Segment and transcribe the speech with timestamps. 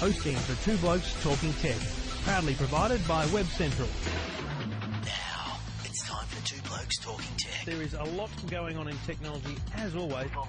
[0.00, 1.76] hosting for Two Blokes Talking Tech,
[2.24, 3.86] proudly provided by Web Central.
[5.04, 7.66] Now, it's time for Two Blokes Talking Tech.
[7.66, 10.30] There is a lot going on in technology, as always.
[10.34, 10.48] All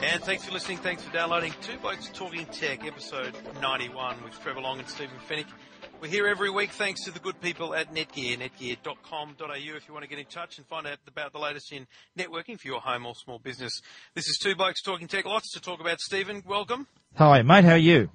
[0.00, 0.78] And thanks for listening.
[0.78, 5.46] Thanks for downloading Two Blokes Talking Tech, episode 91 with Trevor Long and Stephen Fenech.
[6.00, 10.04] We're here every week thanks to the good people at Netgear, netgear.com.au if you want
[10.04, 13.06] to get in touch and find out about the latest in networking for your home
[13.06, 13.80] or small business.
[14.14, 15.24] This is Two Blokes Talking Tech.
[15.24, 15.98] Lots to talk about.
[15.98, 16.86] Stephen, welcome.
[17.16, 17.64] Hi, mate.
[17.64, 18.08] How are you?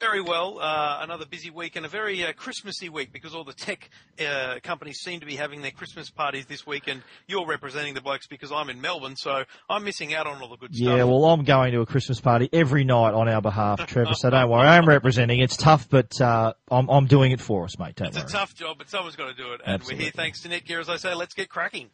[0.00, 0.58] Very well.
[0.60, 3.90] Uh, another busy week and a very uh, Christmassy week because all the tech
[4.24, 8.00] uh, companies seem to be having their Christmas parties this week, and you're representing the
[8.00, 10.98] blokes because I'm in Melbourne, so I'm missing out on all the good Yeah, stuff.
[10.98, 14.14] Yeah, well, I'm going to a Christmas party every night on our behalf, Trevor.
[14.14, 14.66] So don't worry.
[14.66, 15.40] I'm representing.
[15.40, 17.96] It's tough, but uh, I'm I'm doing it for us, mate.
[17.96, 19.60] Don't It's a tough job, but someone's got to do it.
[19.64, 21.14] And we're here thanks to Netgear, as I say.
[21.14, 21.90] Let's get cracking.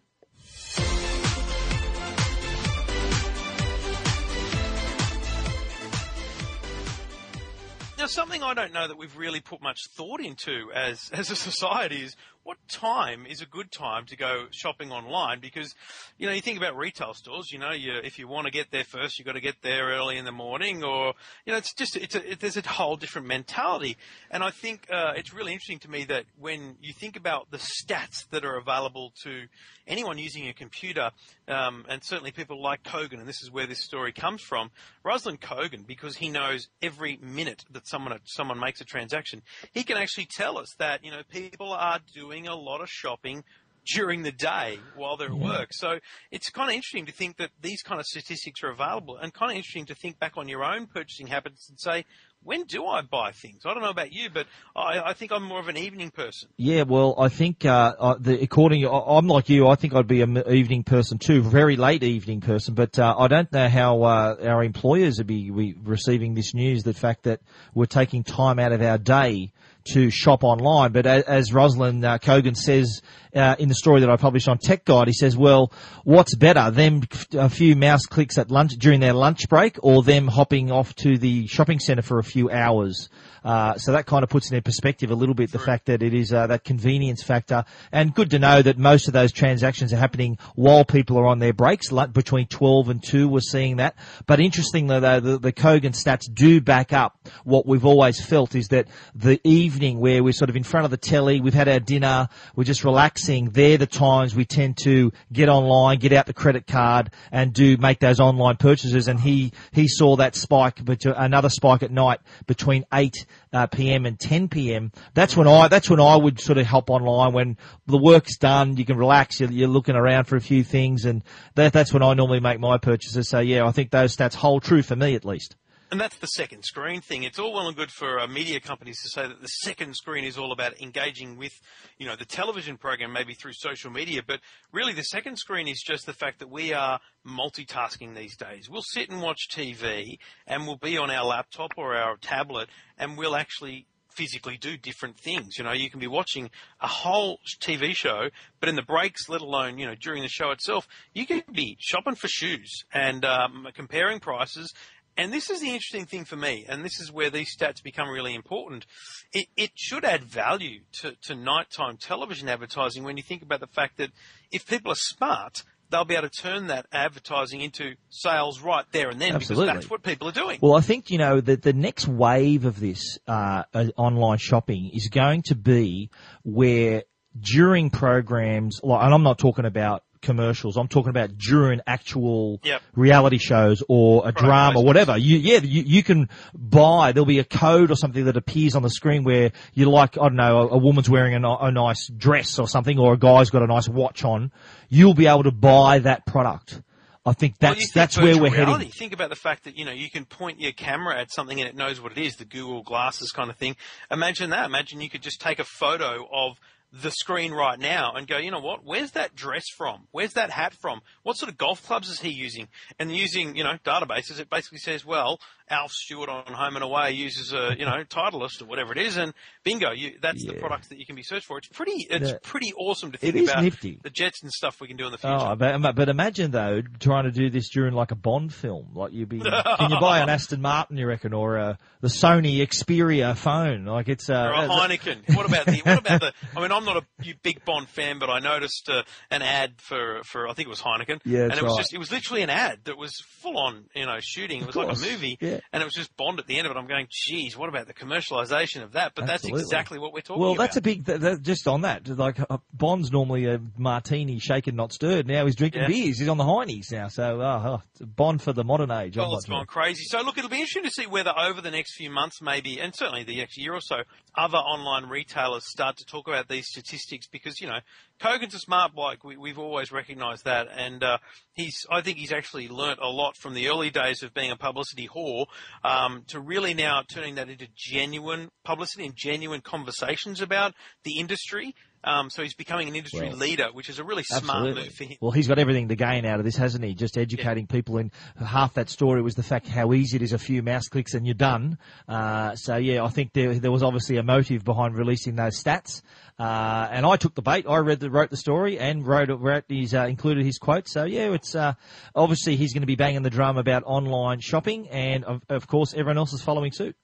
[8.02, 11.36] Now, something I don't know that we've really put much thought into as, as a
[11.36, 15.40] society is what time is a good time to go shopping online?
[15.40, 15.74] Because,
[16.18, 18.70] you know, you think about retail stores, you know, you, if you want to get
[18.70, 21.14] there first, you've got to get there early in the morning or,
[21.46, 23.96] you know, it's just, it's a, it, there's a whole different mentality.
[24.30, 27.58] And I think, uh, it's really interesting to me that when you think about the
[27.58, 29.46] stats that are available to
[29.86, 31.10] anyone using a computer,
[31.48, 34.70] um, and certainly people like Kogan, and this is where this story comes from,
[35.04, 39.96] Ruslan Kogan, because he knows every minute that someone, someone makes a transaction, he can
[39.96, 43.44] actually tell us that, you know, people are doing a lot of shopping
[43.84, 45.68] during the day while they're at work.
[45.72, 45.98] So
[46.30, 49.50] it's kind of interesting to think that these kind of statistics are available and kind
[49.50, 52.04] of interesting to think back on your own purchasing habits and say,
[52.44, 53.62] when do I buy things?
[53.64, 56.48] I don't know about you, but I, I think I'm more of an evening person.
[56.56, 59.68] Yeah, well, I think uh, uh, the, according, I'm like you.
[59.68, 62.74] I think I'd be an evening person too, very late evening person.
[62.74, 66.82] But uh, I don't know how uh, our employers would be we, receiving this news.
[66.82, 67.40] The fact that
[67.74, 69.52] we're taking time out of our day
[69.92, 70.92] to shop online.
[70.92, 73.02] But as, as Ruslan uh, Kogan says
[73.34, 75.72] uh, in the story that I published on Tech Guide, he says, "Well,
[76.04, 80.28] what's better, them a few mouse clicks at lunch during their lunch break, or them
[80.28, 83.08] hopping off to the shopping centre for a few hours?"
[83.44, 86.02] Uh, so that kind of puts in their perspective a little bit the fact that
[86.02, 89.92] it is uh, that convenience factor, and good to know that most of those transactions
[89.92, 93.28] are happening while people are on their breaks, like between 12 and 2.
[93.28, 93.96] We're seeing that.
[94.26, 98.68] But interestingly, though, the, the Kogan stats do back up what we've always felt is
[98.68, 101.80] that the evening where we're sort of in front of the telly, we've had our
[101.80, 103.21] dinner, we're just relaxing.
[103.26, 107.76] They're the times we tend to get online, get out the credit card, and do
[107.76, 109.08] make those online purchases.
[109.08, 113.66] And he he saw that spike, but uh, another spike at night between eight uh,
[113.66, 114.06] p.m.
[114.06, 114.92] and 10 p.m.
[115.14, 117.56] That's when I that's when I would sort of hop online when
[117.86, 118.76] the work's done.
[118.76, 119.40] You can relax.
[119.40, 121.22] You're, you're looking around for a few things, and
[121.54, 123.28] that, that's when I normally make my purchases.
[123.28, 125.56] So yeah, I think those stats hold true for me at least.
[125.92, 127.22] And that's the second screen thing.
[127.22, 130.24] It's all well and good for uh, media companies to say that the second screen
[130.24, 131.52] is all about engaging with,
[131.98, 134.22] you know, the television program, maybe through social media.
[134.26, 134.40] But
[134.72, 136.98] really, the second screen is just the fact that we are
[137.28, 138.70] multitasking these days.
[138.70, 140.16] We'll sit and watch TV,
[140.46, 145.18] and we'll be on our laptop or our tablet, and we'll actually physically do different
[145.18, 145.58] things.
[145.58, 148.30] You know, you can be watching a whole TV show,
[148.60, 151.76] but in the breaks, let alone, you know, during the show itself, you can be
[151.80, 154.72] shopping for shoes and um, comparing prices.
[155.16, 158.08] And this is the interesting thing for me, and this is where these stats become
[158.08, 158.86] really important.
[159.32, 163.66] It, it should add value to, to nighttime television advertising when you think about the
[163.66, 164.10] fact that
[164.50, 169.10] if people are smart, they'll be able to turn that advertising into sales right there
[169.10, 169.66] and then Absolutely.
[169.66, 170.58] because that's what people are doing.
[170.62, 174.90] Well, I think you know that the next wave of this uh, uh, online shopping
[174.94, 176.10] is going to be
[176.42, 177.04] where
[177.38, 180.76] during programs, like, and I'm not talking about commercials.
[180.76, 182.82] I'm talking about during actual Yep.
[182.94, 184.84] reality shows or a drama, placements.
[184.84, 185.18] whatever.
[185.18, 187.12] You, yeah, you, you can buy.
[187.12, 190.16] There'll be a code or something that appears on the screen where you like.
[190.16, 193.18] I don't know, a, a woman's wearing a, a nice dress or something, or a
[193.18, 194.52] guy's got a nice watch on.
[194.88, 196.80] You'll be able to buy that product.
[197.24, 198.72] I think that's you think that's where we're reality.
[198.86, 198.88] heading.
[198.90, 201.68] Think about the fact that you know you can point your camera at something and
[201.68, 203.76] it knows what it is, the Google Glasses kind of thing.
[204.10, 204.66] Imagine that.
[204.66, 206.58] Imagine you could just take a photo of
[206.92, 208.84] the screen right now and go, you know what?
[208.84, 210.08] Where's that dress from?
[210.10, 211.00] Where's that hat from?
[211.22, 212.68] What sort of golf clubs is he using?
[212.98, 217.12] And using, you know, databases, it basically says, well, Alf Stewart on Home and Away
[217.12, 219.32] uses a, you know, Titleist or whatever it is, and
[219.64, 220.60] bingo, you, that's the Yeah.
[220.60, 221.58] products that you can be searched for.
[221.58, 222.38] It's pretty, it's Yeah.
[222.42, 223.98] pretty awesome to think about nifty.
[224.02, 225.34] the Jets and stuff we can do in the future.
[225.38, 228.90] Oh, but, but imagine though trying to do this during like a Bond film.
[228.94, 229.40] Like you'd be,
[229.78, 230.96] can you buy an Aston Martin?
[230.96, 233.84] You reckon, or a, the Sony Xperia phone?
[233.84, 235.36] Like it's uh, or a Heineken.
[235.36, 235.78] What about the?
[235.84, 236.32] What about the?
[236.56, 240.20] I mean, I'm not a big Bond fan, but I noticed uh, an ad for
[240.24, 241.20] for I think it was Heineken.
[241.24, 241.78] Yeah, and it was right.
[241.78, 244.60] just it was literally an ad that was full on you know shooting.
[244.62, 245.60] It was like a movie, yeah.
[245.72, 246.78] And it was just Bond at the end of it.
[246.78, 249.12] I'm going, geez, what about the commercialization of that?
[249.14, 249.60] But Absolutely.
[249.60, 250.58] that's exactly what we're talking Well, about.
[250.58, 251.06] Well, that's a big.
[251.06, 255.26] Th- th- just on that, like uh, Bond's normally a martini, shaken not stirred.
[255.26, 255.88] Now he's drinking Yeah.
[255.88, 256.18] beers.
[256.18, 257.08] He's on the Heinies now.
[257.08, 259.16] So uh, oh, Bond for the modern age.
[259.16, 260.04] Well, it's gone crazy.
[260.04, 262.94] So look, it'll be interesting to see whether over the next few months, maybe, and
[262.94, 264.02] certainly the next year or so,
[264.36, 267.78] other online retailers start to talk about these statistics because you know
[268.22, 269.24] Kogan's a smart bloke.
[269.24, 271.18] We, we've always recognised that, and uh,
[271.54, 271.84] he's.
[271.90, 275.08] I think he's actually learnt a lot from the early days of being a publicity
[275.08, 275.46] whore
[275.82, 280.72] um, to really now turning that into genuine publicity and genuine conversations about
[281.02, 281.74] the industry.
[282.04, 284.82] Um, so he's becoming an industry Well, leader, which is a really smart Absolutely.
[284.82, 285.16] move for him.
[285.20, 286.94] Well, he's got everything to gain out of this, hasn't he?
[286.94, 287.98] Just educating people.
[287.98, 288.10] In
[288.44, 290.32] half that story was the fact how easy it is.
[290.32, 291.78] A few mouse clicks and you're done.
[292.08, 296.02] Uh, so yeah, I think there there was obviously a motive behind releasing those stats.
[296.42, 297.66] Uh, and I took the bait.
[297.68, 300.88] I read the, wrote the story and wrote, wrote his, uh, included his quote.
[300.88, 301.74] So yeah, it's, uh,
[302.16, 305.92] obviously he's going to be banging the drum about online shopping and of, of course
[305.92, 306.96] everyone else is following suit.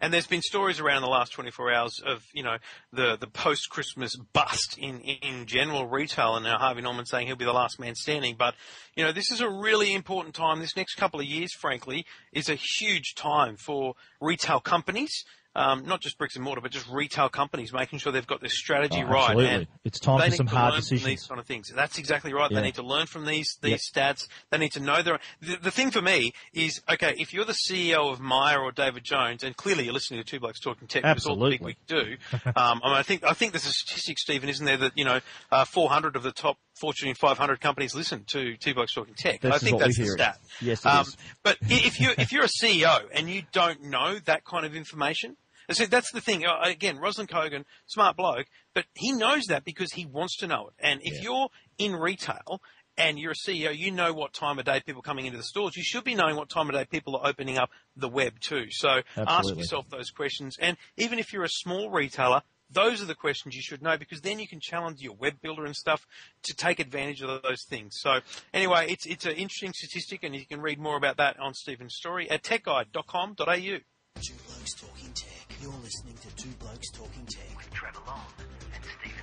[0.00, 2.56] And there's been stories around the last 24 hours of, you know,
[2.92, 7.44] the, the post-Christmas bust in, in general retail and now Harvey Norman saying he'll be
[7.44, 8.34] the last man standing.
[8.36, 8.56] But,
[8.96, 10.58] you know, this is a really important time.
[10.58, 15.12] This next couple of years, frankly, is a huge time for retail companies.
[15.56, 18.48] Um, not just bricks and mortar, but just retail companies making sure they've got their
[18.48, 19.30] strategy Oh, right.
[19.30, 19.54] absolutely.
[19.54, 21.04] And It's time they for need some to hard learn from decisions.
[21.06, 21.72] These kind of things.
[21.74, 22.50] That's exactly right.
[22.50, 22.60] Yeah.
[22.60, 24.28] They need to learn from these these stats.
[24.50, 25.18] They need to know their.
[25.40, 27.14] The, the thing for me is okay.
[27.18, 30.38] If you're the CEO of Myer or David Jones, and clearly you're listening to Two
[30.38, 32.16] Blokes Talking Tech, because all the big we do.
[32.56, 35.04] Um, I mean, I think I think there's a statistic, Stephen, isn't there, that you
[35.04, 35.20] know,
[35.50, 39.40] uh, 400 of the top Fortune 500 companies listen to Blokes Talking Tech.
[39.40, 40.38] This I think that's the stat.
[40.60, 41.06] Yes, it um.
[41.42, 45.36] But if you if you're a CEO and you don't know that kind of information,
[45.72, 46.44] said that's the thing.
[46.46, 50.68] Uh, Again, Ruslan Kogan, smart bloke, but he knows that because he wants to know
[50.68, 50.74] it.
[50.78, 51.48] And if you're
[51.78, 52.60] in retail
[52.96, 55.44] and you're a CEO, you know what time of day people are coming into the
[55.44, 55.76] stores.
[55.76, 58.66] You should be knowing what time of day people are opening up the web too.
[58.70, 60.56] So ask yourself those questions.
[60.60, 64.20] And even if you're a small retailer, those are the questions you should know because
[64.20, 66.06] then you can challenge your web builder and stuff
[66.44, 67.96] to take advantage of those things.
[68.00, 68.20] So
[68.54, 71.94] anyway, it's it's an interesting statistic, and you can read more about that on Stephen's
[71.94, 73.34] story at techguide.com.au.
[73.36, 75.46] Two Blokes Talking Tech.
[75.62, 78.26] You're listening to Two Blokes Talking Tech with Trevor Long
[78.74, 79.19] and Stephen Fenech.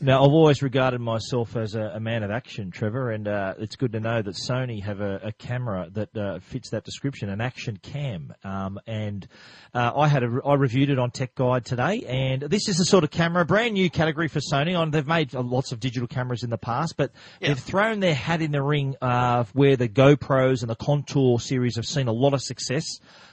[0.00, 3.74] Now, I've always regarded myself as a, a man of action, Trevor, and uh, it's
[3.74, 7.40] good to know that Sony have a, a camera that uh, fits that description, an
[7.40, 8.32] action cam.
[8.44, 9.26] Um, and
[9.74, 12.84] uh, I had a, I reviewed it on Tech Guide today, and this is the
[12.84, 14.78] sort of camera, brand new category for Sony.
[14.78, 17.10] On they've made uh, lots of digital cameras in the past, but
[17.40, 17.48] Yeah.
[17.48, 21.74] they've thrown their hat in the ring uh, where the GoPros and the Contour series
[21.74, 22.84] have seen a lot of success.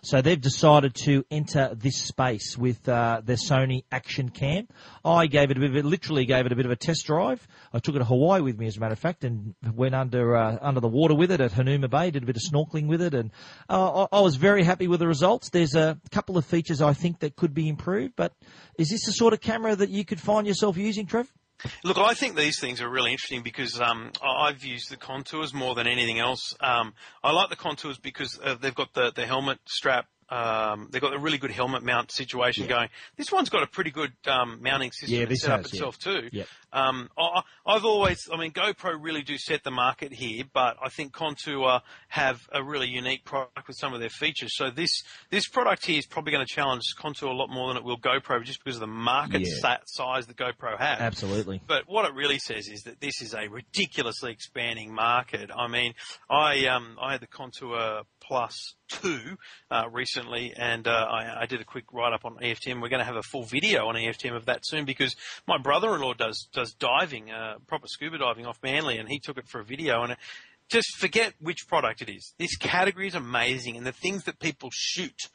[0.01, 4.67] So they've decided to enter this space with uh, their Sony Action Cam.
[5.03, 7.47] I gave it a bit of, literally gave it a bit of a test drive.
[7.73, 10.35] I took it to Hawaii with me, as a matter of fact, and went under
[10.35, 12.11] uh, under the water with it at Hanauma Bay.
[12.11, 13.31] Did a bit of snorkeling with it, and
[13.69, 15.49] uh, I, I was very happy with the results.
[15.49, 18.33] There's a couple of features I think that could be improved, but
[18.77, 21.31] is this the sort of camera that you could find yourself using, Trev?
[21.83, 25.73] Look, I think these things are really interesting because um, I've used the contours more
[25.73, 26.53] than anything else.
[26.59, 30.07] Um, I like the contours because uh, they've got the, the helmet strap.
[30.29, 32.89] Um, they've got a really good helmet mount situation going.
[33.15, 35.77] This one's got a pretty good um, mounting system Yeah, set up has, yeah.
[35.77, 36.29] itself too.
[36.31, 36.47] Yep.
[36.73, 40.89] Um, I, I've always, I mean, GoPro really do set the market here, but I
[40.89, 41.79] think Contour
[42.09, 44.55] have a really unique product with some of their features.
[44.57, 47.77] So this this product here is probably going to challenge Contour a lot more than
[47.77, 49.77] it will GoPro, just because of the market Yeah.
[49.85, 50.99] size that GoPro has.
[50.99, 51.61] Absolutely.
[51.65, 55.51] But what it really says is that this is a ridiculously expanding market.
[55.55, 55.93] I mean,
[56.29, 59.37] I um, I had the Contour Plus two
[59.69, 62.81] uh, recently, and uh, I, I did a quick write up on EFTM.
[62.81, 65.15] We're going to have a full video on EFTM of that soon because
[65.47, 69.47] my brother-in-law does does diving, uh, proper scuba diving off Manly, and he took it
[69.47, 70.15] for a video and.
[70.67, 72.33] Just forget which product it is.
[72.39, 75.29] This category is amazing, and the things that people shoot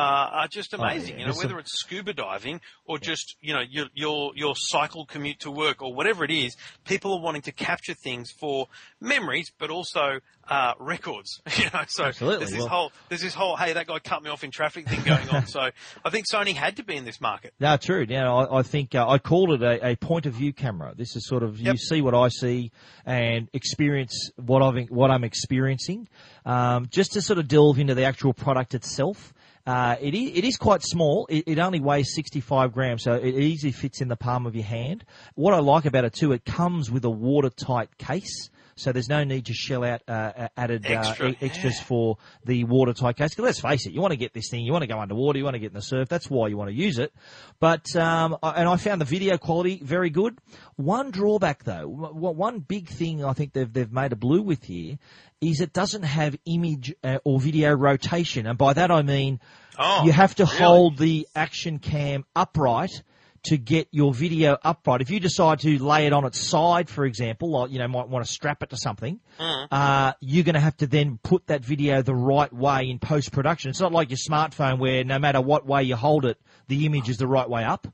[0.00, 1.14] are just amazing.
[1.14, 1.26] Oh, yeah.
[1.26, 5.40] You know, whether it's scuba diving or just you know your your your cycle commute
[5.40, 8.66] to work or whatever it is, people are wanting to capture things for
[9.00, 11.40] memories, but also uh, records.
[11.56, 12.38] You know, so Absolutely.
[12.40, 14.88] there's this Well- whole there's this whole hey that guy cut me off in traffic
[14.88, 15.46] thing going on.
[15.56, 15.60] so
[16.04, 17.54] I think Sony had to be in this market.
[17.60, 18.04] No, true.
[18.06, 20.94] Now, I, I think uh, I called it a, a point of view camera.
[20.96, 22.72] This is sort of you see what I see
[23.06, 26.08] and experience what I've what I'm experiencing.
[26.44, 29.32] Um, just to sort of delve into the actual product itself.
[29.66, 31.26] Uh, it, is, it is quite small.
[31.30, 34.64] It, it only weighs 65 grams, so it easily fits in the palm of your
[34.64, 35.04] hand.
[35.34, 39.24] What I like about it too, it comes with a watertight case, so there's no
[39.24, 41.84] need to shell out uh, added Extra, uh, e- extras yeah.
[41.84, 43.38] for the watertight case.
[43.38, 45.44] let's face it, you want to get this thing, you want to go underwater, you
[45.44, 46.08] want to get in the surf.
[46.08, 47.12] That's why you want to use it.
[47.60, 50.38] But um, I- and I found the video quality very good.
[50.76, 54.64] One drawback though, w- one big thing I think they've they've made a blue with
[54.64, 54.98] here
[55.40, 59.40] is it doesn't have image uh, or video rotation, and by that I mean
[59.78, 60.56] Oh, you have to really?
[60.56, 63.02] hold the action cam upright
[63.44, 65.00] to get your video upright.
[65.00, 68.08] If you decide to lay it on its side, for example, or you know might
[68.08, 69.68] want to strap it to something, Mm.
[69.70, 73.32] uh, you're going to have to then put that video the right way in post
[73.32, 73.70] production.
[73.70, 77.08] It's not like your smartphone where no matter what way you hold it, the image
[77.08, 77.86] is the right way up.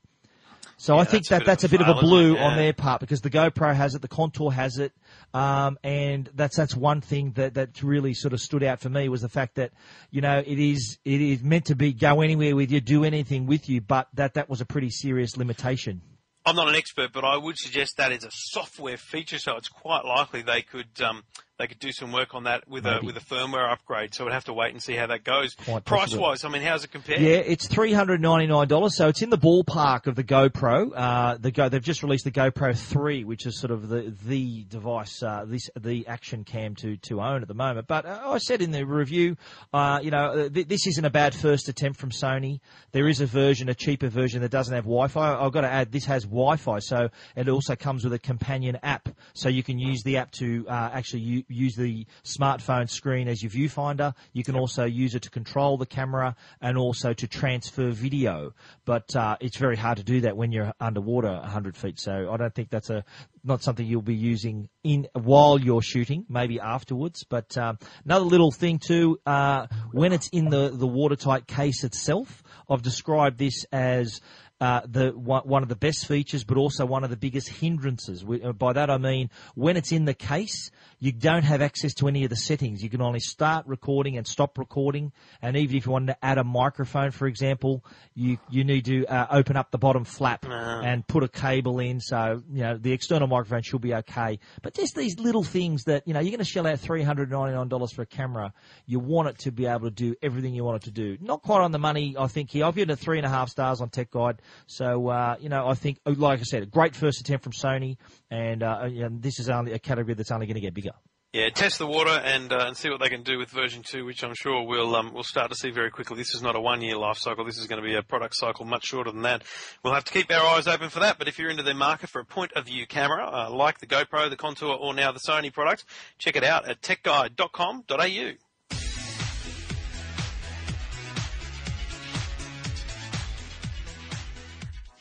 [0.77, 2.41] So I think that's that bit that's a a bit of a blue it?
[2.41, 4.93] on their part because the GoPro has it, the Contour has it,
[5.33, 9.09] um, and that's that's one thing that that really sort of stood out for me
[9.09, 9.73] was the fact that
[10.11, 13.47] you know it is it is meant to be go anywhere with you, do anything
[13.47, 16.01] with you, but that that was a pretty serious limitation.
[16.47, 19.69] I'm not an expert, but I would suggest that is a software feature, so it's
[19.69, 21.23] quite likely they could um,
[21.61, 24.15] they could do some work on that with a with a firmware upgrade.
[24.15, 25.55] So we'd have to wait and see how that goes.
[25.55, 26.23] Quite Price possibly.
[26.23, 27.21] wise, I mean, how's it compare?
[27.21, 30.91] Yeah, it's three hundred ninety nine dollars, so it's in the ballpark of the GoPro.
[30.95, 34.65] Uh, the Go, they've just released the GoPro three, which is sort of the the
[34.65, 37.87] device, uh, this the action cam to to own at the moment.
[37.87, 39.37] But uh, I said in the review,
[39.73, 42.61] uh, you know, uh, th- this isn't a bad first attempt from Sony.
[42.93, 45.35] There is a version, a cheaper version that doesn't have Wi-Fi.
[45.35, 49.09] I've got to add, this has Wi-Fi, so it also comes with a companion app,
[49.35, 53.43] so you can use the app to uh, actually u- use the smartphone screen as
[53.43, 54.15] your viewfinder.
[54.33, 58.55] You can also use it to control the camera and also to transfer video.
[58.85, 61.99] But uh, it's very hard to do that when you're underwater 100 feet.
[61.99, 63.05] So I don't think that's a
[63.43, 67.25] not something you'll be using in while you're shooting, maybe afterwards.
[67.25, 72.43] But um, another little thing too, uh, when it's in the the watertight case itself,
[72.69, 74.21] I've described this as
[74.61, 78.25] uh, the one, of the best features, but also one of the biggest hindrances.
[78.25, 81.95] We- uh, By that I mean when it's in the case, you don't have access
[81.95, 82.83] to any of the settings.
[82.83, 86.37] You can only start recording and stop recording, and even if you wanted to add
[86.37, 91.07] a microphone, for example, you you need to uh, open up the bottom flap and
[91.07, 92.01] put a cable in.
[92.01, 94.39] So you know the external microphone should be okay.
[94.63, 97.31] But just these little things that you know you're going to shell out three hundred
[97.31, 98.53] ninety nine dollars for a camera.
[98.85, 101.17] You want it to be able to do everything you want it to do.
[101.21, 102.51] Not quite on the money, I think.
[102.51, 104.43] Here I've given it three and a half stars on Tech Guide.
[104.67, 107.97] So uh, you know I think, like I said, a great first attempt from Sony,
[108.31, 110.93] and uh, know, this is only a category that's only going to get bigger.
[111.33, 114.05] Yeah, test the water and uh, and see what they can do with version two,
[114.05, 116.17] which I'm sure we'll um, we'll start to see very quickly.
[116.17, 117.45] This is not a one year life cycle.
[117.45, 119.45] This is going to be a product cycle much shorter than that.
[119.85, 121.19] We'll have to keep our eyes open for that.
[121.19, 123.87] But if you're into the market for a point of view camera, uh, like the
[123.87, 125.85] GoPro, the Contour, or now the Sony product,
[126.19, 128.33] check it out at techguide.com.au.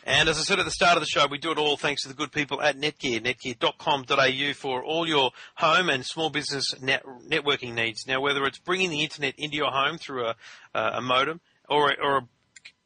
[0.10, 2.01] And as I said at the start of the show, we do it all thanks
[2.01, 7.04] to the good people at Netgear, netgear.com.au for all your home and small business net,
[7.28, 8.08] networking needs.
[8.08, 10.36] Now, whether it's bringing the internet into your home through a,
[10.74, 12.22] a modem or, or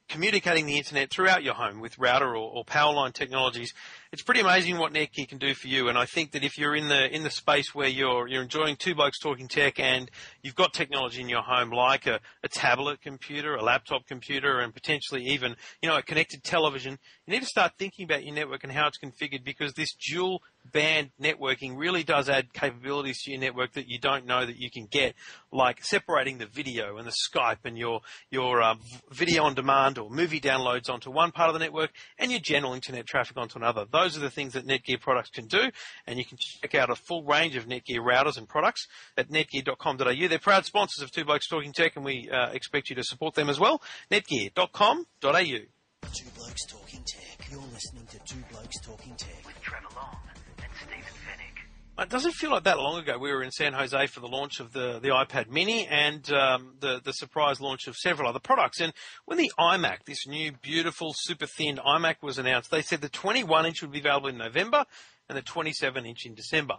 [0.09, 3.73] communicating the internet throughout your home with router or, or power line technologies,
[4.13, 5.89] it's pretty amazing what Netgear can do for you.
[5.89, 8.75] And I think that if you're in the in the space where you're you're enjoying
[8.75, 10.09] two blokes talking tech and
[10.43, 14.71] you've got technology in your home like a, a tablet computer, a laptop computer, and
[14.71, 18.63] potentially even you know a connected television, you need to start thinking about your network
[18.63, 23.39] and how it's configured because this dual band networking really does add capabilities to your
[23.39, 25.15] network that you don't know that you can get,
[25.51, 28.75] like separating the video and the Skype and your your uh,
[29.11, 31.89] video on demand or movie downloads onto one part of the network
[32.19, 33.85] and your general internet traffic onto another.
[33.91, 35.71] Those are the things that Netgear products can do,
[36.05, 40.27] and you can check out a full range of Netgear routers and products at netgear.com.au.
[40.27, 43.35] They're proud sponsors of Two Blokes Talking Tech, and we uh, expect you to support
[43.35, 43.81] them as well.
[44.11, 45.43] Netgear.com.au.
[46.13, 47.47] Two Blokes Talking Tech.
[47.49, 50.22] You're listening to Two Blokes Talking Tech with Trevor Long and Stephen Fenech.
[51.99, 53.19] It doesn't feel like that long ago.
[53.19, 56.73] We were in San Jose for the launch of the, the iPad Mini and um,
[56.79, 58.81] the the surprise launch of several other products.
[58.81, 58.93] And
[59.25, 63.67] when the iMac, this new beautiful super thin iMac, was announced, they said the 21
[63.67, 64.85] inch would be available in November
[65.29, 66.77] and the 27 inch in December.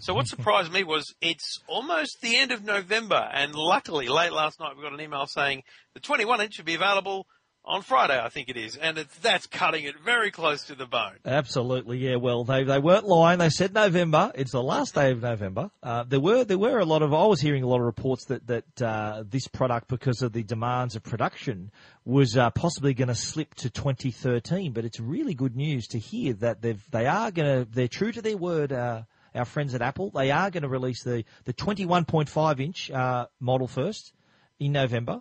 [0.00, 4.58] So what surprised me was it's almost the end of November, and luckily, late last
[4.58, 5.62] night we got an email saying
[5.94, 7.28] the 21 inch would be available
[7.66, 11.16] on Friday, I think it is, and that's cutting it very close to the bone.
[11.24, 12.16] Absolutely, yeah.
[12.16, 13.40] Well, they they weren't lying.
[13.40, 14.30] They said November.
[14.34, 15.70] It's the last day of November.
[15.82, 17.12] Uh, there were there were a lot of.
[17.12, 20.44] I was hearing a lot of reports that that uh, this product, because of the
[20.44, 21.72] demands of production,
[22.04, 24.72] was uh, possibly going to slip to 2013.
[24.72, 28.12] But it's really good news to hear that they've they are going to they're true
[28.12, 28.72] to their word.
[28.72, 29.02] Uh,
[29.34, 33.66] our friends at Apple, they are going to release the the 21.5 inch uh, model
[33.66, 34.12] first
[34.58, 35.20] in November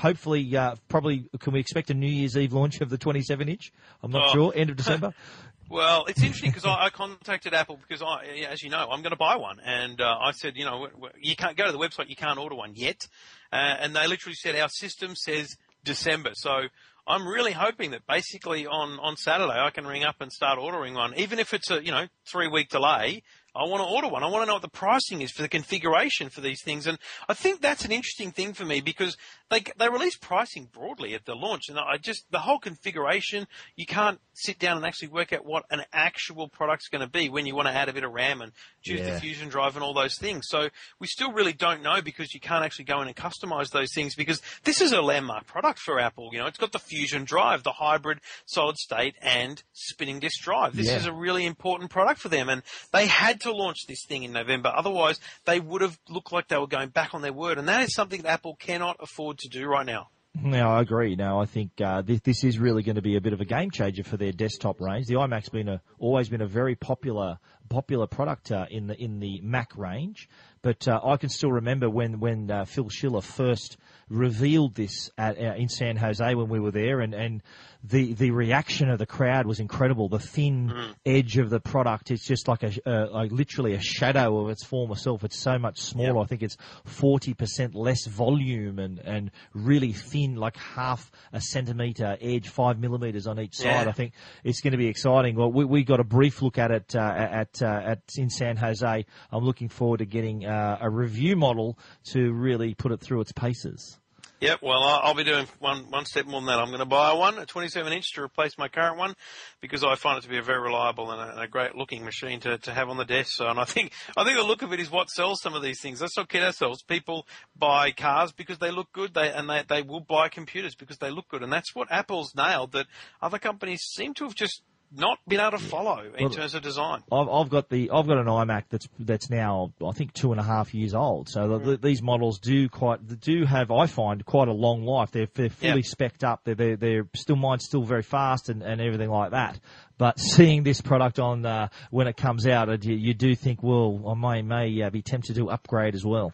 [0.00, 3.72] hopefully, uh, probably, can we expect a New Year's Eve launch of the 27 inch?
[4.02, 4.32] I'm not Oh.
[4.32, 4.52] sure.
[4.54, 5.12] End of December.
[5.70, 9.12] Well, it's interesting because I, I contacted Apple because I, as you know, I'm going
[9.12, 11.72] to buy one, and uh, I said, you know, w- w- you can't go to
[11.72, 13.08] the website, you can't order one yet,
[13.50, 16.32] uh, and they literally said our system says December.
[16.34, 16.64] So
[17.06, 20.94] I'm really hoping that basically on on Saturday I can ring up and start ordering
[20.94, 23.22] one, even if it's a you know three week delay.
[23.56, 24.22] I want to order one.
[24.22, 26.98] I want to know what the pricing is for the configuration for these things, and
[27.28, 29.16] I think that's an interesting thing for me because
[29.50, 33.46] they they release pricing broadly at the launch, and I just the whole configuration
[33.76, 37.28] you can't sit down and actually work out what an actual product's going to be
[37.28, 39.14] when you want to add a bit of RAM and choose Yeah.
[39.14, 40.46] the Fusion drive and all those things.
[40.48, 40.68] So
[40.98, 44.14] we still really don't know because you can't actually go in and customize those things
[44.16, 46.30] because this is a landmark product for Apple.
[46.32, 50.74] You know, it's got the Fusion drive, the hybrid solid state and spinning disk drive.
[50.74, 50.96] This Yeah.
[50.96, 54.32] is a really important product for them and they had to launch this thing in
[54.32, 54.72] November.
[54.74, 57.82] Otherwise they would have looked like they were going back on their word and that
[57.82, 60.08] is something that Apple cannot afford to do right now.
[60.36, 61.14] No, I agree.
[61.14, 63.44] No, I think uh, this, this is really going to be a bit of a
[63.44, 65.06] game changer for their desktop range.
[65.06, 69.20] The iMac's been a, always been a very popular popular product uh, in the in
[69.20, 70.28] the Mac range,
[70.60, 73.76] but uh, I can still remember when when uh, Phil Schiller first
[74.08, 77.42] revealed this at, uh, in San Jose when we were there, and, and
[77.86, 80.08] the the reaction of the crowd was incredible.
[80.08, 80.72] The thin
[81.04, 84.64] edge of the product, it's just like a uh, like literally a shadow of its
[84.64, 85.22] former self.
[85.22, 86.22] It's so much smaller.
[86.22, 86.56] I think it's
[86.86, 93.26] forty percent less volume and and really thin, like half a centimeter edge, five millimeters
[93.26, 93.84] on each side.
[93.84, 93.90] Yeah.
[93.90, 95.36] I think it's going to be exciting.
[95.36, 98.56] Well, we, we got a brief look at it uh, at uh, at in San
[98.56, 99.04] Jose.
[99.30, 101.78] I'm looking forward to getting uh, a review model
[102.12, 103.98] to really put it through its paces.
[104.40, 104.58] Yep.
[104.62, 106.58] Well, I'll be doing one one step more than that.
[106.58, 109.14] I'm going to buy one, a 27 inch, to replace my current one,
[109.60, 112.04] because I find it to be a very reliable and a, and a great looking
[112.04, 113.30] machine to, to have on the desk.
[113.32, 115.62] So, and I think I think the look of it is what sells some of
[115.62, 116.00] these things.
[116.00, 116.82] Let's not kid ourselves.
[116.82, 117.26] People
[117.56, 121.10] buy cars because they look good, they and they they will buy computers because they
[121.10, 122.72] look good, and that's what Apple's nailed.
[122.72, 122.86] That
[123.22, 124.62] other companies seem to have just
[124.96, 127.02] not been able to follow in Well, terms of design.
[127.10, 130.40] I've, I've got the I've got an iMac that's that's now I think two and
[130.40, 131.28] a half years old.
[131.28, 135.10] So the, the, these models do quite do have I find quite a long life.
[135.10, 136.08] They're they're fully Yeah.
[136.08, 136.40] specced up.
[136.44, 139.58] They're they're, they're still mine's still very fast and, and everything like that.
[139.96, 143.62] But seeing this product on uh, when it comes out, uh, you, you do think,
[143.62, 146.32] well, I may may uh, be tempted to upgrade as well.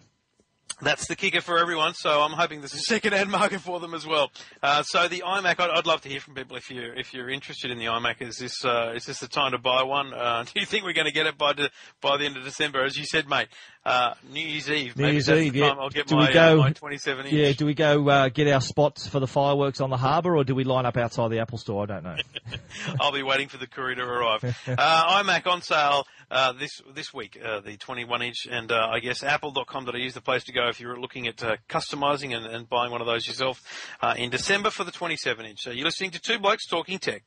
[0.82, 4.06] That's the kicker for everyone, so I'm hoping there's a second-hand market for them as
[4.06, 4.32] well.
[4.62, 7.28] Uh, so the iMac, I'd, I'd love to hear from people if you if you're
[7.28, 8.22] interested in the iMac.
[8.22, 10.14] Is this uh, is this the time to buy one?
[10.14, 12.44] Uh, do you think we're going to get it by de- by the end of
[12.44, 13.48] December, as you said, mate?
[13.82, 14.96] Uh, New Year's Eve.
[14.96, 15.68] New Year's Eve, yeah.
[15.70, 17.34] I'll get Do my, we go- uh, my 27 inch.
[17.34, 20.44] Yeah, do we go uh, get our spots for the fireworks on the harbour, or
[20.44, 21.84] do we line up outside the Apple Store?
[21.84, 22.16] I don't know.
[23.00, 24.44] I'll be waiting for the courier to arrive.
[24.66, 29.00] Uh, iMac on sale uh, this this week, uh, the 21 inch, and uh, I
[29.00, 32.68] guess Apple.com.au is the place to go if you're looking at uh, customizing and, and
[32.68, 33.62] buying one of those yourself
[34.02, 35.60] uh, in December for the 27 inch.
[35.62, 37.22] So you're listening to Two Blokes Talking Tech.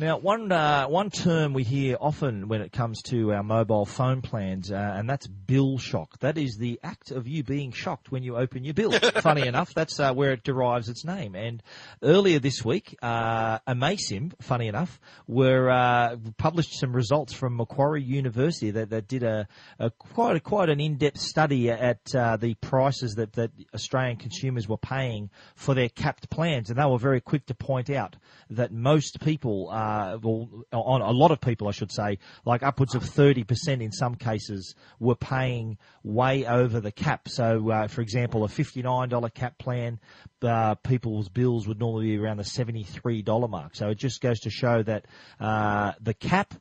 [0.00, 4.22] Now, one uh, one term we hear often when it comes to our mobile phone
[4.22, 6.18] plans, uh, and that's bill shock.
[6.20, 8.92] That is the act of you being shocked when you open your bill.
[9.20, 11.34] Funny enough, that's uh, where it derives its name.
[11.34, 11.62] And
[12.02, 18.70] earlier this week, uh, Amaysim, funny enough, were uh, published some results from Macquarie University
[18.70, 23.16] that, that did a, a quite a, quite an in-depth study at uh, the prices
[23.16, 27.44] that, that Australian consumers were paying for their capped plans, and they were very quick
[27.44, 28.16] to point out
[28.48, 29.89] that most people, uh,
[30.22, 33.92] well, on a lot of people, I should say, like upwards of thirty percent in
[33.92, 37.28] some cases, were paying way over the cap.
[37.28, 39.98] So, uh, for example, a fifty-nine dollar cap plan,
[40.42, 43.76] uh, people's bills would normally be around the seventy-three dollar mark.
[43.76, 45.06] So it just goes to show that
[45.38, 46.54] uh, the cap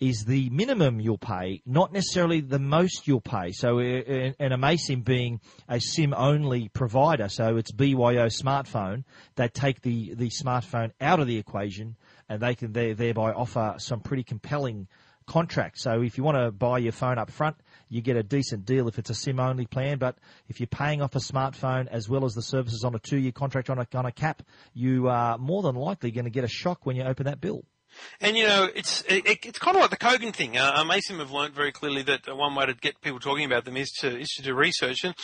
[0.00, 3.52] is the minimum you'll pay, not necessarily the most you'll pay.
[3.52, 9.04] So, uh, and Amaysim being a SIM-only provider, so it's BYO smartphone,
[9.36, 11.96] they take the, the smartphone out of the equation,
[12.28, 14.88] and they can there- thereby offer some pretty compelling
[15.26, 15.82] contracts.
[15.82, 17.56] So if you want to buy your phone up front,
[17.88, 19.98] you get a decent deal if it's a SIM only plan.
[19.98, 23.18] But if you're paying off a smartphone as well as the services on a two
[23.18, 24.42] year contract on a, on a cap,
[24.74, 27.64] you are more than likely going to get a shock when you open that bill.
[28.20, 30.56] And you know, it's it, it's kind of like the Kogan thing.
[30.56, 33.76] Uh, Amaysim have learned very clearly that one way to get people talking about them
[33.76, 35.04] is to is to do research.
[35.04, 35.14] And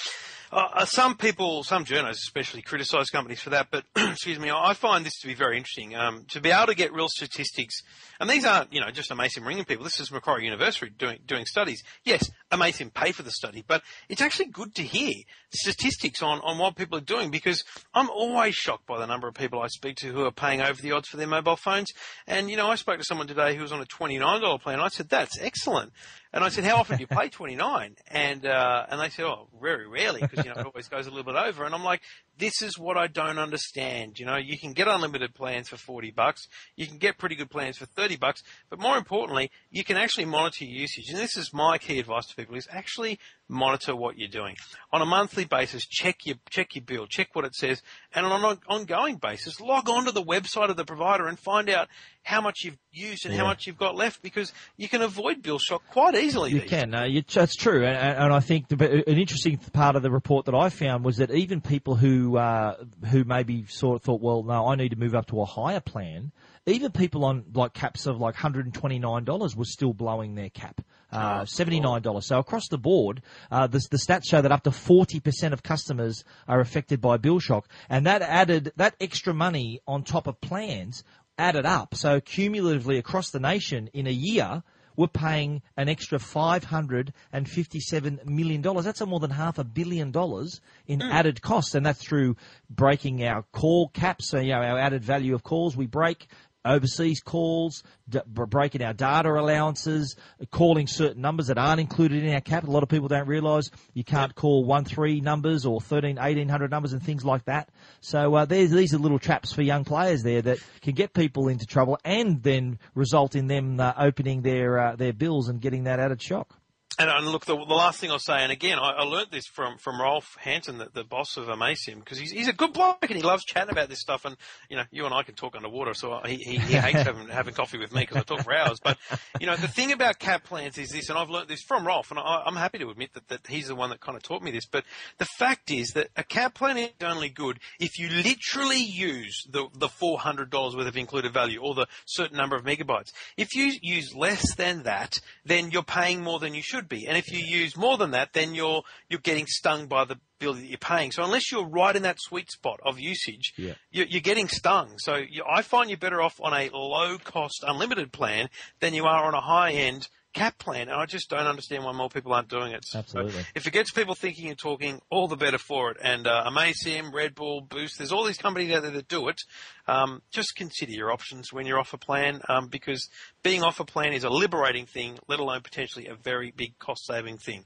[0.53, 3.69] uh, uh some people, some journalists especially, criticise companies for that.
[3.71, 5.95] But excuse me, I find this to be very interesting.
[5.95, 7.83] Um, to be able to get real statistics,
[8.19, 9.85] and these aren't you know just Amaysim ringing people.
[9.85, 11.83] This is Macquarie University doing doing studies.
[12.05, 15.15] Yes, Amaysim pay for the study, but it's actually good to hear
[15.53, 19.35] statistics on on what people are doing because I'm always shocked by the number of
[19.35, 21.91] people I speak to who are paying over the odds for their mobile phones.
[22.27, 24.59] And you know, I spoke to someone today who was on a twenty nine dollar
[24.59, 24.75] plan.
[24.75, 25.93] and I said that's excellent.
[26.33, 27.97] And I said, how often do you pay 29?
[28.09, 31.11] And, uh, and they said, oh, very rarely because, you know, it always goes a
[31.11, 31.65] little bit over.
[31.65, 32.03] And I'm like,
[32.41, 34.19] this is what I don't understand.
[34.19, 36.49] You know, you can get unlimited plans for 40 bucks.
[36.75, 38.43] You can get pretty good plans for 30 bucks.
[38.71, 41.11] But more importantly, you can actually monitor your usage.
[41.11, 44.57] And this is my key advice to people is actually monitor what you're doing.
[44.93, 47.83] On a monthly basis, check your, check your bill, check what it says.
[48.13, 51.69] And on an ongoing basis, log on to the website of the provider and find
[51.69, 51.89] out
[52.23, 53.41] how much you've used and yeah.
[53.41, 56.53] how much you've got left because you can avoid bill shock quite easily.
[56.53, 56.95] You can.
[56.95, 57.85] Uh, you, that's true.
[57.85, 61.17] And, and, I think the, an interesting part of the report that I found was
[61.17, 62.77] that even people who, uh,
[63.11, 65.81] who maybe sort of thought, well, no, I need to move up to a higher
[65.81, 66.33] plan,
[66.67, 70.81] even people on like caps of like $129 were still blowing their cap.
[71.13, 72.23] Uh, $79.
[72.23, 76.23] So across the board, uh, the, the stats show that up to 40% of customers
[76.47, 77.69] are affected by bill shock.
[77.89, 81.03] And that added, that extra money on top of plans
[81.37, 81.97] added up.
[81.97, 84.63] So cumulatively across the nation in a year,
[85.01, 88.61] we're paying an extra $557 million.
[88.61, 91.11] That's a more than half a billion dollars in mm.
[91.11, 92.37] added costs, and that's through
[92.69, 96.27] breaking our call caps, so, you know, our added value of calls we break,
[96.65, 100.17] overseas calls, d- breaking our data allowances,
[100.51, 102.65] calling certain numbers that aren't included in our cap.
[102.65, 106.71] A lot of people don't realise you can't call one three numbers or 13, 1800
[106.71, 107.69] numbers and things like that.
[108.01, 111.49] So uh, there's these are little traps for young players there that can get people
[111.49, 115.85] into trouble and then result in them uh, opening their uh, their bills and getting
[115.85, 116.60] that added shock.
[117.01, 119.79] And, and look, the, the, last thing I'll say, and again, I, I this from,
[119.79, 123.17] from Rolf Hansen, the, the boss of Amaysim, because he's, he's a good bloke and
[123.17, 124.27] he loves chatting about this stuff.
[124.27, 124.37] And,
[124.69, 127.55] you know, you and I can talk underwater, so he, he, he hates having, having
[127.55, 128.81] coffee with me because I talk for hours.
[128.85, 128.99] But,
[129.41, 132.11] you know, the thing about cap plans is this, and I've learnt this from Rolf,
[132.11, 134.43] and I, am happy to admit that, that he's the one that kind of taught
[134.43, 134.67] me this.
[134.67, 134.85] But
[135.17, 139.69] the fact is that a cap plan is only good if you literally use the,
[139.75, 143.13] the $400 worth of included value or the certain number of megabytes.
[143.39, 145.15] If you use less than that,
[145.47, 147.07] then you're paying more than you should be.
[147.07, 150.53] And if you use more than that, then you're you're getting stung by the bill
[150.53, 151.13] that you're paying.
[151.13, 153.75] So unless you're right in that sweet spot of usage, yeah.
[153.91, 154.99] you're, you're, getting stung.
[154.99, 158.51] So you, I find you're better off on a low cost unlimited plan
[158.81, 161.93] than you are on a high end cap plan, and I just don't understand why
[161.93, 162.85] more people aren't doing it.
[162.95, 163.33] Absolutely.
[163.33, 165.97] So if it gets people thinking and talking, all the better for it.
[166.03, 169.41] And uh, Amaysim, Red Bull, Boost, there's all these companies out there that do it.
[169.89, 173.09] Um, just consider your options when you're off a plan, um, because
[173.43, 177.39] being off a plan is a liberating thing, let alone potentially a very big cost-saving
[177.39, 177.65] thing.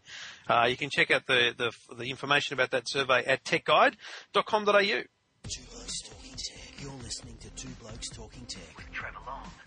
[0.49, 5.03] Uh, you can check out the, the, the information about that survey at techguide.com.au.
[5.47, 6.83] Two Blokes Talking Tech.
[6.83, 9.64] You're listening to Two Blokes Talking Tech with Trevor Long and Stephen Fenech.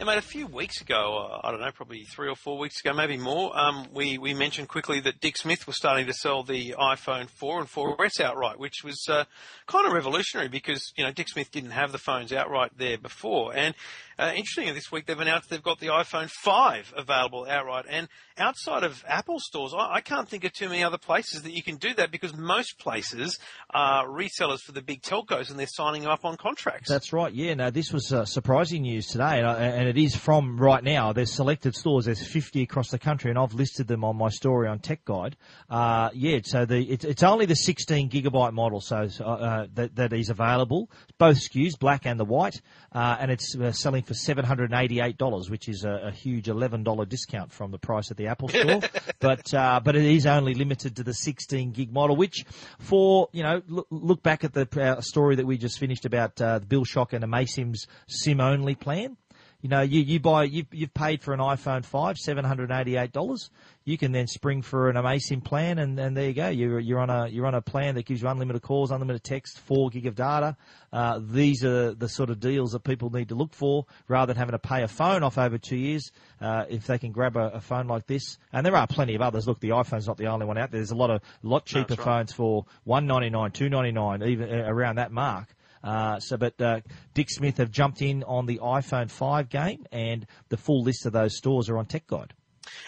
[0.00, 2.80] Yeah, mate, a few weeks ago, uh, I don't know, probably three or four weeks
[2.80, 6.42] ago, maybe more, um, we, we mentioned quickly that Dick Smith was starting to sell
[6.42, 9.24] the iPhone 4 and 4S outright, which was uh,
[9.66, 13.54] kind of revolutionary because, you know, Dick Smith didn't have the phones outright there before.
[13.54, 13.74] And
[14.20, 17.86] uh, interestingly, this week they've announced they've got the iPhone 5 available outright.
[17.88, 18.06] And
[18.36, 21.62] outside of Apple stores, I, I, can't think of too many other places that you
[21.62, 23.38] can do that because most places
[23.70, 26.86] are resellers for the big telcos and they're signing up on contracts.
[26.88, 27.32] That's right.
[27.32, 27.54] Yeah.
[27.54, 31.14] No, this was uh, surprising news today, and, uh, and, it is from right now.
[31.14, 32.04] There's selected stores.
[32.04, 35.36] There's 50 across the country, and I've listed them on my story on Tech Guide.
[35.70, 36.40] Uh, yeah.
[36.44, 40.90] So the it's, it's, only the 16 gigabyte model, so uh, that, that is available.
[41.16, 42.60] Both SKUs, black and the white,
[42.92, 47.78] uh, and it's selling for $788, which is a, a huge $11 discount from the
[47.78, 48.80] price at the Apple Store.
[49.20, 52.44] but, uh, but it is only limited to the 16 gig model, which
[52.80, 56.40] for, you know, look, look back at the uh, story that we just finished about
[56.40, 59.16] uh, Bill Shock and Amaysim's SIM only plan.
[59.62, 63.50] You know, you, you buy, you've, you've paid for an iPhone 5, $788.
[63.84, 66.48] You can then spring for an Amaysim plan and, and there you go.
[66.48, 69.60] You're, you're on a, you're on a plan that gives you unlimited calls, unlimited text,
[69.60, 70.56] 4 gig of data.
[70.92, 74.38] Uh, these are the sort of deals that people need to look for rather than
[74.38, 76.10] having to pay a phone off over two years.
[76.40, 79.20] Uh, if they can grab a, a, phone like this, and there are plenty of
[79.20, 79.46] others.
[79.46, 80.80] Look, the iPhone's not the only one out there.
[80.80, 82.04] There's a lot of, lot cheaper right.
[82.04, 85.48] phones for 199 299 even uh, around that mark.
[85.82, 86.80] Uh, so, but uh,
[87.14, 91.12] Dick Smith have jumped in on the iPhone 5 game, and the full list of
[91.12, 92.34] those stores are on Tech Guide.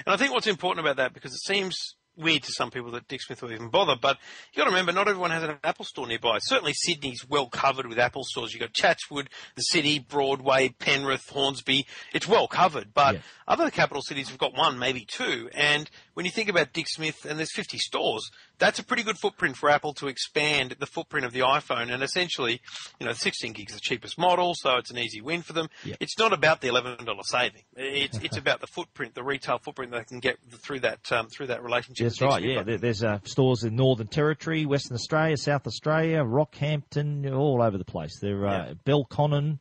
[0.07, 3.09] And I think what's important about that, because it seems weird to some people that
[3.09, 4.19] Dick Smith will even bother, but
[4.53, 6.39] you've got to remember, not everyone has an Apple store nearby.
[6.41, 8.53] Certainly, Sydney's well covered with Apple stores.
[8.53, 11.87] You've got Chatswood, the city, Broadway, Penrith, Hornsby.
[12.13, 13.21] It's well covered, but Yeah.
[13.49, 15.49] other capital cities have got one, maybe two.
[15.55, 19.19] And when you think about Dick Smith, and there's 50 stores, that's a pretty good
[19.19, 21.93] footprint for Apple to expand the footprint of the iPhone.
[21.93, 22.61] And essentially,
[23.01, 25.69] you know, 16 gigs is the cheapest model, so it's an easy win for them.
[25.85, 25.97] Yeah.
[26.01, 27.63] It's not about the $11 saving.
[27.77, 31.49] It's it's about the footprint, the retail footprint they can get through that um, through
[31.49, 32.07] that relationship.
[32.07, 32.43] That's right.
[32.43, 32.69] Smith.
[32.69, 37.85] Yeah, there's uh, stores in Northern Territory, Western Australia, South Australia, Rockhampton, all over the
[37.85, 38.19] place.
[38.21, 38.75] They're uh.
[38.85, 39.59] Belconnen,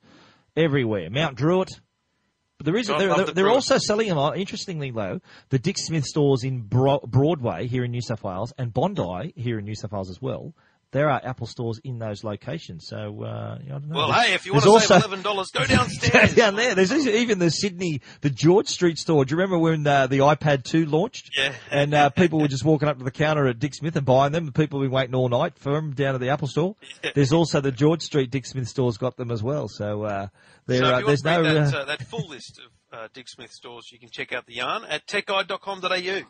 [0.55, 1.09] everywhere.
[1.09, 1.79] Mount Druitt.
[2.61, 4.33] But there is they're, they're, the they're also selling them.
[4.35, 5.19] Interestingly, though,
[5.49, 9.57] the Dick Smith stores in Bro- Broadway here in New South Wales and Bondi here
[9.57, 10.53] in New South Wales as well.
[10.91, 12.85] There are Apple stores in those locations.
[12.87, 13.95] So uh, I don't know.
[13.95, 16.35] Well, There's- hey, if you want to save also- eleven dollars, go downstairs.
[16.35, 16.75] down there.
[16.75, 19.23] There's even the Sydney, the George Street store.
[19.23, 21.31] Do you remember when uh, the iPad 2 launched?
[21.37, 21.53] Yeah.
[21.71, 24.31] And uh, people were just walking up to the counter at Dick Smith and buying
[24.33, 24.45] them.
[24.45, 26.75] The people have been waiting all night for them down at the Apple store.
[27.15, 29.67] There's also the George Street Dick Smith store's got them as well.
[29.69, 30.27] So uh,
[30.67, 31.43] there, So if uh, you there's no.
[31.43, 34.45] that, uh, uh, that full list of uh, Dick Smith stores, you can check out
[34.45, 36.21] the yarn at techguide.com.au.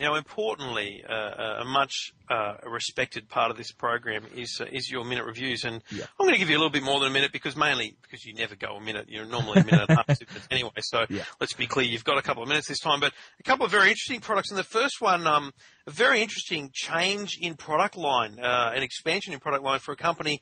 [0.00, 1.92] Now, importantly, uh, a much
[2.30, 6.04] uh, respected part of this program is uh, is your minute reviews, and Yeah.
[6.18, 8.24] I'm going to give you a little bit more than a minute because mainly because
[8.24, 9.10] you never go a minute.
[9.10, 10.70] You're normally a minute and a half two minutes anyway.
[10.80, 11.24] So Yeah.
[11.38, 13.70] let's be clear, you've got a couple of minutes this time, but a couple of
[13.70, 14.48] very interesting products.
[14.50, 15.52] And the first one, um,
[15.86, 19.96] a very interesting change in product line, uh, an expansion in product line for a
[19.96, 20.40] company.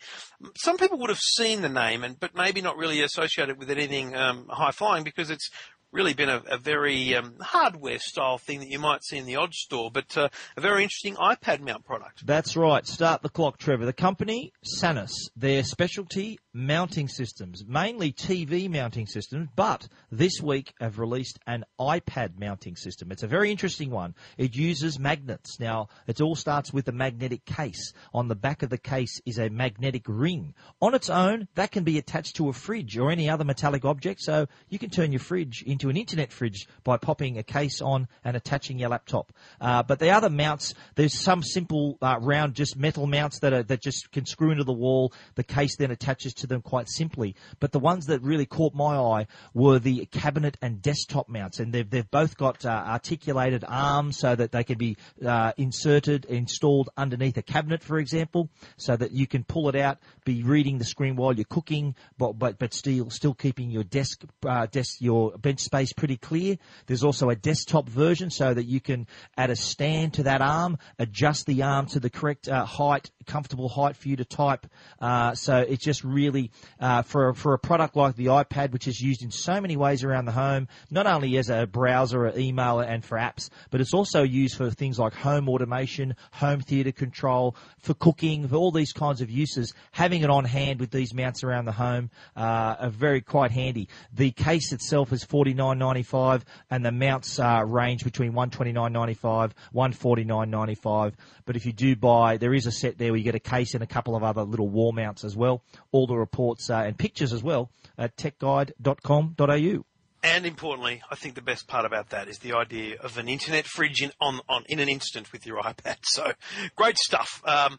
[0.56, 4.14] Some people would have seen the name, and but maybe not really associated with anything
[4.14, 5.50] um, high flying because it's
[5.92, 9.36] really been a, a very um, hardware style thing that you might see in the
[9.36, 12.26] odd store, but uh, a very interesting iPad mount product.
[12.26, 12.86] That's right.
[12.86, 13.86] Start the clock, Trevor.
[13.86, 20.98] The company, Sanus, their specialty mounting systems, mainly TV mounting systems, but this week have
[20.98, 23.10] released an iPad mounting system.
[23.12, 24.14] It's a very interesting one.
[24.36, 25.58] It uses magnets.
[25.60, 27.92] Now, it all starts with a magnetic case.
[28.12, 30.54] On the back of the case is a magnetic ring.
[30.82, 34.20] On its own, that can be attached to a fridge or any other metallic object,
[34.20, 38.36] so you can turn your fridge an internet fridge by popping a case on and
[38.36, 39.32] attaching your laptop.
[39.60, 43.62] Uh, but the other mounts, there's some simple uh, round, just metal mounts that are
[43.62, 45.12] that just can screw into the wall.
[45.36, 47.36] The case then attaches to them quite simply.
[47.60, 51.72] But the ones that really caught my eye were the cabinet and desktop mounts, and
[51.72, 56.90] they've they've both got uh, articulated arms so that they can be uh, inserted, installed
[56.96, 60.84] underneath a cabinet, for example, so that you can pull it out, be reading the
[60.84, 65.32] screen while you're cooking, but but but still still keeping your desk uh, desk your
[65.38, 66.56] bench space pretty clear.
[66.86, 70.78] There's also a desktop version so that you can add a stand to that arm,
[70.98, 74.66] adjust the arm to the correct uh, height, comfortable height for you to type.
[74.98, 76.50] Uh, so it's just really
[76.80, 80.04] uh, for for a product like the iPad, which is used in so many ways
[80.04, 83.92] around the home, not only as a browser, or email, and for apps, but it's
[83.92, 88.94] also used for things like home automation, home theater control, for cooking, for all these
[88.94, 89.74] kinds of uses.
[89.92, 93.88] Having it on hand with these mounts around the home uh, are very quite handy.
[94.14, 98.48] The case itself is forty nine ninety five, and the mounts uh, range between one
[98.48, 101.14] twenty nine ninety five, one forty nine ninety five.
[101.44, 103.74] But if you do buy, there is a set there where you get a case
[103.74, 105.62] and a couple of other little wall mounts as well.
[105.92, 109.84] All the reports uh, and pictures as well at techguide.com.au.
[110.22, 113.66] And importantly, I think the best part about that is the idea of an internet
[113.66, 115.96] fridge in, on, on, in an instant with your iPad.
[116.04, 116.32] So
[116.74, 117.42] great stuff.
[117.44, 117.78] Um,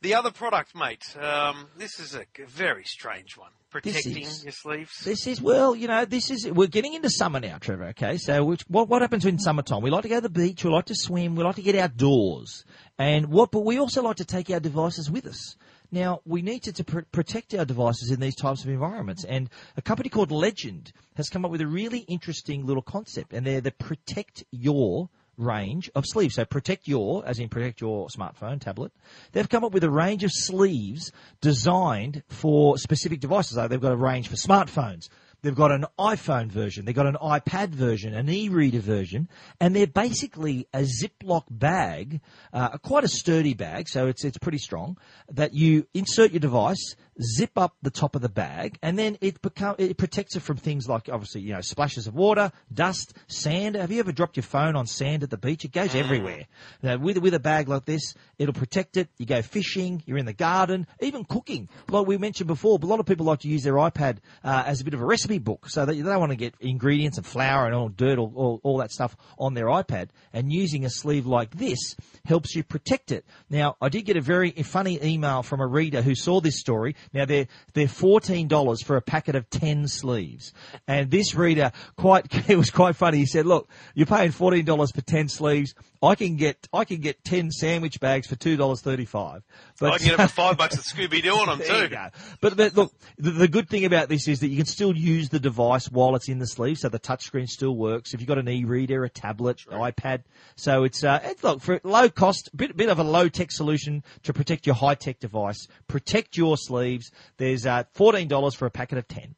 [0.00, 3.50] the other product, mate, um, this is a very strange one.
[3.70, 4.92] Protecting is- your sleeves.
[5.04, 7.86] This is well, you know, this is we're getting into summer now, Trevor.
[7.88, 9.82] Okay, so which, what what happens in summertime?
[9.82, 11.74] We like to go to the beach, we like to swim, we like to get
[11.74, 12.64] outdoors,
[12.96, 13.50] and what?
[13.50, 15.56] But we also like to take our devices with us.
[15.90, 19.50] Now we need to, to pr- protect our devices in these types of environments, and
[19.76, 23.60] a company called Legend has come up with a really interesting little concept, and they're
[23.60, 26.34] the Protect Your range of sleeves.
[26.34, 28.92] So protect your, as in protect your smartphone, tablet.
[29.32, 33.54] They've come up with a range of sleeves designed for specific devices.
[33.54, 35.08] So they've got a range for smartphones.
[35.42, 36.84] They've got an iPhone version.
[36.84, 39.28] They've got an iPad version, an e-reader version,
[39.60, 42.20] and they're basically a Ziploc bag,
[42.52, 44.98] uh, quite a sturdy bag, so it's it's pretty strong.
[45.30, 46.96] That you insert your device,
[47.36, 50.56] zip up the top of the bag, and then it become it protects it from
[50.56, 53.76] things like obviously you know splashes of water, dust, sand.
[53.76, 55.64] Have you ever dropped your phone on sand at the beach?
[55.64, 56.46] It goes everywhere.
[56.82, 59.08] Now, with with a bag like this, it'll protect it.
[59.18, 61.68] You go fishing, you're in the garden, even cooking.
[61.88, 64.80] Like we mentioned before, a lot of people like to use their iPad uh, as
[64.80, 65.68] a bit of a recipe recipe book.
[65.68, 68.60] So they, they don't want to get ingredients and flour and all dirt, all, all,
[68.62, 70.08] all that stuff on their iPad.
[70.32, 73.24] And using a sleeve like this helps you protect it.
[73.50, 76.96] Now, I did get a very funny email from a reader who saw this story.
[77.12, 80.52] Now, they're, they're $14 for a packet of 10 sleeves.
[80.86, 83.18] And this reader quite, it was quite funny.
[83.18, 85.74] He said, look, you're paying $14 for 10 sleeves.
[86.02, 89.42] I can get, I can get 10 sandwich bags for $2.35.
[89.80, 91.96] But I can get it for five bucks at Scooby Doo on them too.
[92.40, 95.17] But, but look, the, the good thing about this is that you can still use
[95.26, 98.14] the device while it's in the sleeve, so the touchscreen still works.
[98.14, 100.22] If you've got an e-reader, a tablet, iPad,
[100.56, 104.04] so it's uh, it's, look for low cost, bit bit of a low tech solution
[104.22, 105.66] to protect your high tech device.
[105.88, 107.10] Protect your sleeves.
[107.38, 109.34] There's uh, fourteen dollars for a packet of ten.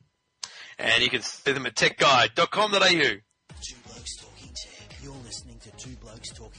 [0.79, 2.79] And you can see them at techguide.com.au.
[2.81, 4.97] Two Blokes Talking Tech.
[5.03, 6.50] You're listening to Two Blokes Talking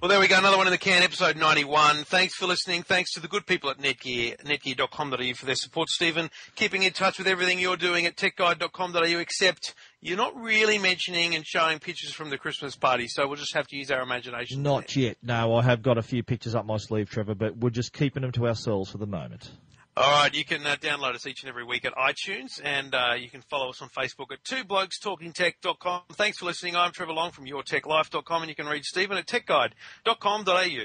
[0.00, 0.38] Well, there we go.
[0.38, 2.04] Another one in the can, episode 91.
[2.04, 2.84] Thanks for listening.
[2.84, 6.30] Thanks to the good people at Netgear, netgear.com.au for their support, Stephen.
[6.54, 11.44] Keeping in touch with everything you're doing at techguide.com.au, except you're not really mentioning and
[11.44, 14.62] showing pictures from the Christmas party, so we'll just have to use our imagination.
[14.62, 15.16] Not yet.
[15.20, 18.22] No, I have got a few pictures up my sleeve, Trevor, but we're just keeping
[18.22, 19.50] them to ourselves for the moment.
[20.00, 23.14] All right, you can uh, download us each and every week at iTunes, and uh,
[23.18, 26.02] you can follow us on Facebook at twoblokestalkingtech.com.
[26.12, 26.76] Thanks for listening.
[26.76, 30.84] I'm Trevor Long from yourtechlife.com, and you can read Stephen at techguide.com.au.